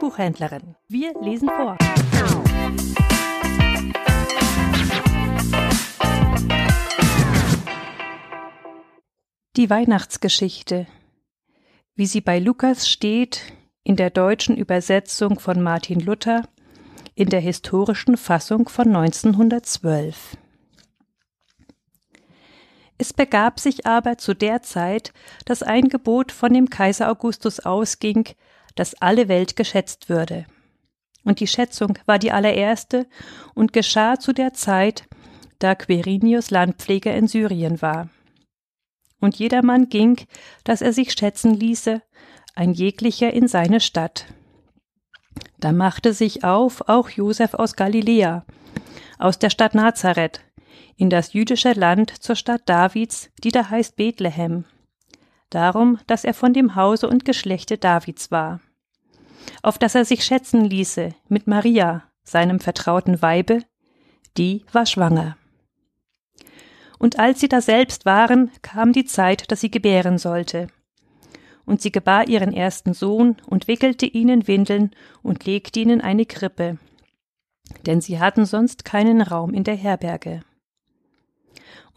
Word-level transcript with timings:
Buchhändlerin. 0.00 0.76
Wir 0.88 1.12
lesen 1.20 1.48
vor. 1.48 1.76
Die 9.56 9.68
Weihnachtsgeschichte, 9.68 10.86
wie 11.94 12.06
sie 12.06 12.20
bei 12.20 12.38
Lukas 12.38 12.88
steht, 12.88 13.42
in 13.84 13.96
der 13.96 14.10
deutschen 14.10 14.56
Übersetzung 14.56 15.38
von 15.38 15.60
Martin 15.60 16.00
Luther, 16.00 16.48
in 17.14 17.28
der 17.28 17.40
historischen 17.40 18.16
Fassung 18.16 18.68
von 18.68 18.88
1912. 18.88 20.36
Es 22.96 23.12
begab 23.12 23.58
sich 23.58 23.86
aber 23.86 24.18
zu 24.18 24.34
der 24.34 24.62
Zeit, 24.62 25.12
dass 25.46 25.62
ein 25.62 25.88
Gebot 25.88 26.32
von 26.32 26.52
dem 26.52 26.68
Kaiser 26.68 27.10
Augustus 27.10 27.60
ausging, 27.60 28.28
dass 28.74 28.94
alle 29.00 29.28
Welt 29.28 29.56
geschätzt 29.56 30.08
würde. 30.08 30.46
Und 31.24 31.40
die 31.40 31.46
Schätzung 31.46 31.98
war 32.06 32.18
die 32.18 32.32
allererste 32.32 33.06
und 33.54 33.72
geschah 33.72 34.18
zu 34.18 34.32
der 34.32 34.52
Zeit, 34.54 35.06
da 35.58 35.74
Quirinius 35.74 36.50
Landpfleger 36.50 37.14
in 37.14 37.28
Syrien 37.28 37.82
war. 37.82 38.08
Und 39.20 39.36
jedermann 39.36 39.90
ging, 39.90 40.16
dass 40.64 40.80
er 40.80 40.92
sich 40.92 41.12
schätzen 41.12 41.54
ließe, 41.54 42.02
ein 42.54 42.72
jeglicher 42.72 43.32
in 43.32 43.48
seine 43.48 43.80
Stadt. 43.80 44.26
Da 45.58 45.72
machte 45.72 46.14
sich 46.14 46.42
auf 46.42 46.88
auch 46.88 47.10
Josef 47.10 47.54
aus 47.54 47.76
Galiläa, 47.76 48.44
aus 49.18 49.38
der 49.38 49.50
Stadt 49.50 49.74
Nazareth, 49.74 50.40
in 50.96 51.10
das 51.10 51.34
jüdische 51.34 51.72
Land 51.72 52.10
zur 52.22 52.34
Stadt 52.34 52.62
Davids, 52.66 53.30
die 53.44 53.50
da 53.50 53.68
heißt 53.68 53.96
Bethlehem, 53.96 54.64
darum, 55.50 55.98
dass 56.06 56.24
er 56.24 56.34
von 56.34 56.52
dem 56.52 56.74
Hause 56.74 57.08
und 57.08 57.24
Geschlechte 57.24 57.78
Davids 57.78 58.30
war, 58.30 58.60
auf 59.62 59.78
dass 59.78 59.94
er 59.94 60.04
sich 60.04 60.24
schätzen 60.24 60.64
ließe 60.64 61.14
mit 61.28 61.46
Maria, 61.46 62.04
seinem 62.24 62.60
vertrauten 62.60 63.20
Weibe, 63.22 63.62
die 64.36 64.64
war 64.72 64.86
schwanger. 64.86 65.36
Und 66.98 67.18
als 67.18 67.40
sie 67.40 67.48
da 67.48 67.60
selbst 67.60 68.04
waren, 68.04 68.50
kam 68.62 68.92
die 68.92 69.04
Zeit, 69.04 69.50
dass 69.50 69.60
sie 69.60 69.70
gebären 69.70 70.18
sollte. 70.18 70.68
Und 71.64 71.80
sie 71.80 71.92
gebar 71.92 72.28
ihren 72.28 72.52
ersten 72.52 72.94
Sohn 72.94 73.36
und 73.46 73.68
wickelte 73.68 74.06
ihn 74.06 74.28
in 74.28 74.46
Windeln 74.46 74.90
und 75.22 75.44
legte 75.46 75.80
ihn 75.80 75.90
in 75.90 76.00
eine 76.00 76.26
Krippe, 76.26 76.78
denn 77.86 78.00
sie 78.00 78.18
hatten 78.18 78.44
sonst 78.44 78.84
keinen 78.84 79.22
Raum 79.22 79.54
in 79.54 79.64
der 79.64 79.76
Herberge 79.76 80.42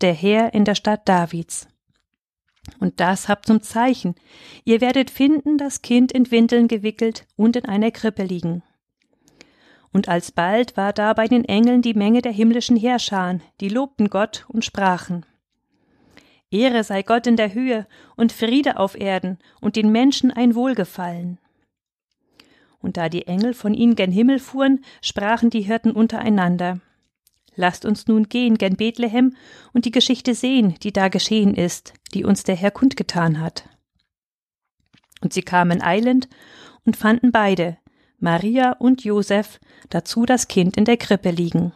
der 0.00 0.12
Herr 0.12 0.52
in 0.54 0.64
der 0.64 0.74
Stadt 0.74 1.08
Davids. 1.08 1.68
Und 2.80 3.00
das 3.00 3.28
habt 3.28 3.46
zum 3.46 3.62
Zeichen. 3.62 4.14
Ihr 4.64 4.80
werdet 4.80 5.10
finden, 5.10 5.56
das 5.56 5.82
Kind 5.82 6.12
in 6.12 6.30
Windeln 6.30 6.68
gewickelt 6.68 7.26
und 7.36 7.56
in 7.56 7.64
einer 7.64 7.90
Krippe 7.90 8.24
liegen. 8.24 8.62
Und 9.92 10.08
alsbald 10.08 10.76
war 10.76 10.92
da 10.92 11.14
bei 11.14 11.26
den 11.26 11.44
Engeln 11.44 11.80
die 11.80 11.94
Menge 11.94 12.20
der 12.20 12.32
himmlischen 12.32 12.76
Heerscharen, 12.76 13.42
die 13.60 13.68
lobten 13.68 14.10
Gott 14.10 14.44
und 14.48 14.64
sprachen. 14.64 15.24
Ehre 16.50 16.84
sei 16.84 17.02
Gott 17.02 17.26
in 17.26 17.36
der 17.36 17.54
Höhe 17.54 17.86
und 18.16 18.32
Friede 18.32 18.78
auf 18.78 18.98
Erden 18.98 19.38
und 19.60 19.76
den 19.76 19.90
Menschen 19.90 20.30
ein 20.30 20.54
Wohlgefallen. 20.54 21.38
Und 22.78 22.96
da 22.96 23.08
die 23.08 23.26
Engel 23.26 23.54
von 23.54 23.74
ihnen 23.74 23.96
gen 23.96 24.12
Himmel 24.12 24.38
fuhren, 24.38 24.84
sprachen 25.00 25.50
die 25.50 25.62
Hirten 25.62 25.92
untereinander. 25.92 26.80
Lasst 27.56 27.86
uns 27.86 28.06
nun 28.06 28.28
gehen 28.28 28.58
gen 28.58 28.76
Bethlehem 28.76 29.34
und 29.72 29.86
die 29.86 29.90
Geschichte 29.90 30.34
sehen, 30.34 30.74
die 30.82 30.92
da 30.92 31.08
geschehen 31.08 31.54
ist, 31.54 31.94
die 32.14 32.24
uns 32.24 32.44
der 32.44 32.54
Herr 32.54 32.70
kundgetan 32.70 33.40
hat. 33.40 33.68
Und 35.22 35.32
sie 35.32 35.42
kamen 35.42 35.82
eilend 35.82 36.28
und 36.84 36.96
fanden 36.96 37.32
beide, 37.32 37.78
Maria 38.18 38.72
und 38.72 39.04
Josef, 39.04 39.58
dazu 39.88 40.26
das 40.26 40.48
Kind 40.48 40.76
in 40.76 40.84
der 40.84 40.98
Krippe 40.98 41.30
liegen. 41.30 41.72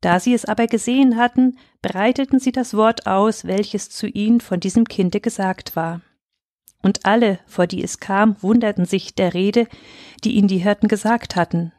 Da 0.00 0.18
sie 0.18 0.34
es 0.34 0.44
aber 0.44 0.66
gesehen 0.66 1.16
hatten, 1.16 1.58
breiteten 1.82 2.40
sie 2.40 2.52
das 2.52 2.74
Wort 2.74 3.06
aus, 3.06 3.44
welches 3.44 3.90
zu 3.90 4.06
ihnen 4.06 4.40
von 4.40 4.58
diesem 4.58 4.86
Kinde 4.86 5.20
gesagt 5.20 5.76
war. 5.76 6.00
Und 6.82 7.04
alle, 7.04 7.38
vor 7.46 7.66
die 7.66 7.84
es 7.84 8.00
kam, 8.00 8.42
wunderten 8.42 8.86
sich 8.86 9.14
der 9.14 9.34
Rede, 9.34 9.68
die 10.24 10.32
ihnen 10.32 10.48
die 10.48 10.58
Hirten 10.58 10.88
gesagt 10.88 11.36
hatten. 11.36 11.72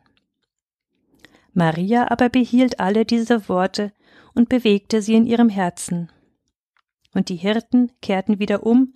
Maria 1.54 2.10
aber 2.10 2.30
behielt 2.30 2.80
alle 2.80 3.06
diese 3.06 3.50
Worte 3.50 3.92
und 4.34 4.50
bewegte 4.50 5.02
sie 5.02 5.16
in 5.16 5.26
ihrem 5.26 5.50
Herzen. 5.50 6.12
Und 7.14 7.30
die 7.30 7.36
Hirten 7.36 7.92
kehrten 8.02 8.40
wieder 8.40 8.66
um, 8.66 8.94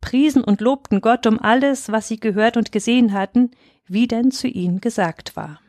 priesen 0.00 0.42
und 0.42 0.60
lobten 0.60 1.00
Gott 1.00 1.26
um 1.26 1.38
alles, 1.40 1.92
was 1.92 2.08
sie 2.08 2.18
gehört 2.18 2.56
und 2.56 2.72
gesehen 2.72 3.12
hatten, 3.12 3.52
wie 3.86 4.08
denn 4.08 4.30
zu 4.30 4.48
ihnen 4.48 4.80
gesagt 4.80 5.36
war. 5.36 5.60